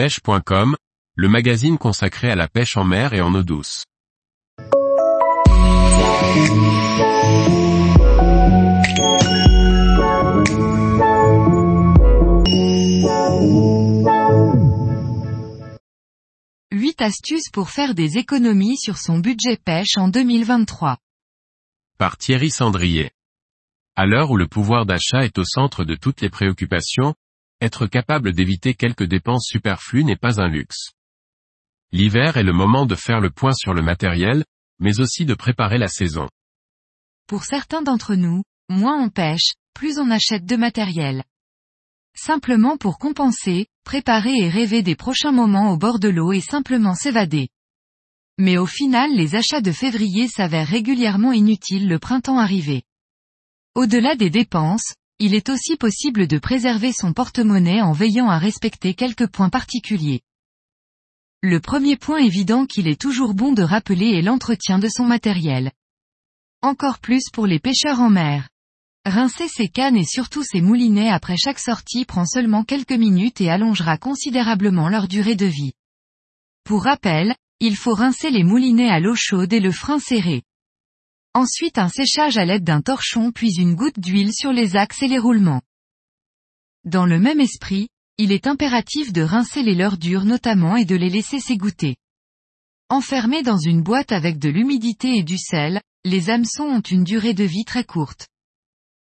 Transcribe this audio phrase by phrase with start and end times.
[0.00, 0.76] pêche.com,
[1.14, 3.84] le magazine consacré à la pêche en mer et en eau douce.
[16.72, 20.96] Huit astuces pour faire des économies sur son budget pêche en 2023.
[21.98, 23.10] Par Thierry Sandrier.
[23.96, 27.14] À l'heure où le pouvoir d'achat est au centre de toutes les préoccupations,
[27.60, 30.92] être capable d'éviter quelques dépenses superflues n'est pas un luxe.
[31.92, 34.44] L'hiver est le moment de faire le point sur le matériel,
[34.78, 36.28] mais aussi de préparer la saison.
[37.26, 41.24] Pour certains d'entre nous, moins on pêche, plus on achète de matériel.
[42.14, 46.94] Simplement pour compenser, préparer et rêver des prochains moments au bord de l'eau et simplement
[46.94, 47.48] s'évader.
[48.38, 52.82] Mais au final les achats de février s'avèrent régulièrement inutiles le printemps arrivé.
[53.74, 58.94] Au-delà des dépenses, il est aussi possible de préserver son porte-monnaie en veillant à respecter
[58.94, 60.22] quelques points particuliers.
[61.42, 65.72] Le premier point évident qu'il est toujours bon de rappeler est l'entretien de son matériel.
[66.62, 68.48] Encore plus pour les pêcheurs en mer.
[69.04, 73.50] Rincer ses cannes et surtout ses moulinets après chaque sortie prend seulement quelques minutes et
[73.50, 75.72] allongera considérablement leur durée de vie.
[76.64, 80.42] Pour rappel, il faut rincer les moulinets à l'eau chaude et le frein serré.
[81.32, 85.08] Ensuite un séchage à l'aide d'un torchon puis une goutte d'huile sur les axes et
[85.08, 85.62] les roulements.
[86.84, 90.96] Dans le même esprit, il est impératif de rincer les leurres dures notamment et de
[90.96, 91.96] les laisser s'égoutter.
[92.88, 97.34] Enfermés dans une boîte avec de l'humidité et du sel, les hameçons ont une durée
[97.34, 98.26] de vie très courte.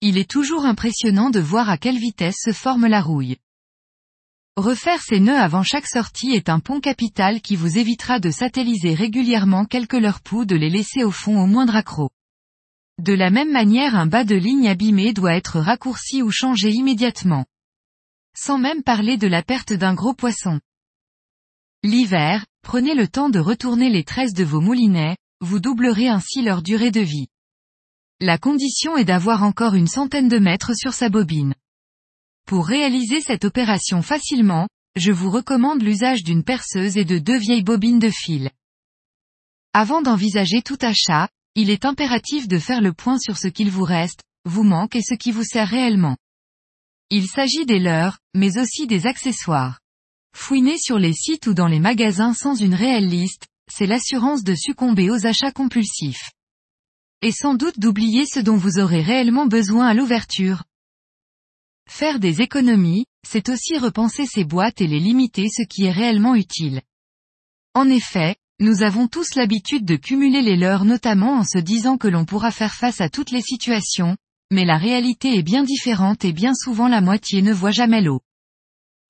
[0.00, 3.38] Il est toujours impressionnant de voir à quelle vitesse se forme la rouille.
[4.56, 8.94] Refaire ses nœuds avant chaque sortie est un pont capital qui vous évitera de satelliser
[8.94, 12.12] régulièrement quelques leurres poux de les laisser au fond au moindre accroc.
[13.02, 17.46] De la même manière un bas de ligne abîmé doit être raccourci ou changé immédiatement.
[18.36, 20.60] Sans même parler de la perte d'un gros poisson.
[21.82, 26.62] L'hiver, prenez le temps de retourner les tresses de vos moulinets, vous doublerez ainsi leur
[26.62, 27.26] durée de vie.
[28.20, 31.54] La condition est d'avoir encore une centaine de mètres sur sa bobine.
[32.46, 37.62] Pour réaliser cette opération facilement, je vous recommande l'usage d'une perceuse et de deux vieilles
[37.62, 38.50] bobines de fil.
[39.72, 43.84] Avant d'envisager tout achat, il est impératif de faire le point sur ce qu'il vous
[43.84, 46.16] reste, vous manque et ce qui vous sert réellement.
[47.10, 49.80] Il s'agit des leurs, mais aussi des accessoires.
[50.36, 54.54] Fouiner sur les sites ou dans les magasins sans une réelle liste, c'est l'assurance de
[54.54, 56.30] succomber aux achats compulsifs.
[57.22, 60.64] Et sans doute d'oublier ce dont vous aurez réellement besoin à l'ouverture.
[61.88, 66.34] Faire des économies, c'est aussi repenser ses boîtes et les limiter ce qui est réellement
[66.34, 66.82] utile.
[67.74, 72.08] En effet, nous avons tous l'habitude de cumuler les leurs notamment en se disant que
[72.08, 74.16] l'on pourra faire face à toutes les situations,
[74.52, 78.20] mais la réalité est bien différente et bien souvent la moitié ne voit jamais l'eau.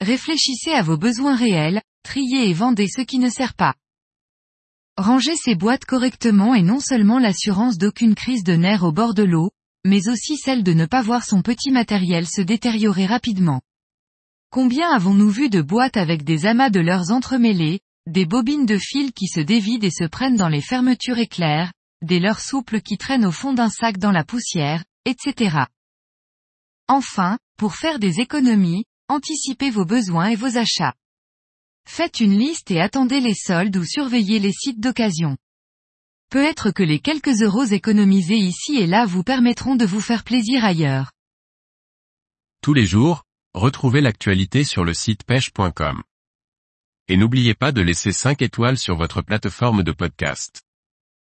[0.00, 3.74] Réfléchissez à vos besoins réels, triez et vendez ce qui ne sert pas.
[4.96, 9.24] Ranger ses boîtes correctement est non seulement l'assurance d'aucune crise de nerfs au bord de
[9.24, 9.50] l'eau,
[9.84, 13.60] mais aussi celle de ne pas voir son petit matériel se détériorer rapidement.
[14.50, 19.12] Combien avons-nous vu de boîtes avec des amas de leurs entremêlés, des bobines de fil
[19.12, 21.72] qui se dévident et se prennent dans les fermetures éclairs,
[22.02, 25.64] des leurres souples qui traînent au fond d'un sac dans la poussière, etc.
[26.86, 30.94] Enfin, pour faire des économies, anticipez vos besoins et vos achats.
[31.86, 35.36] Faites une liste et attendez les soldes ou surveillez les sites d'occasion.
[36.30, 40.64] Peut-être que les quelques euros économisés ici et là vous permettront de vous faire plaisir
[40.64, 41.12] ailleurs.
[42.60, 46.02] Tous les jours, retrouvez l'actualité sur le site pêche.com.
[47.06, 50.63] Et n'oubliez pas de laisser 5 étoiles sur votre plateforme de podcast.